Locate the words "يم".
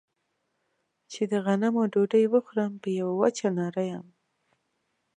3.91-4.05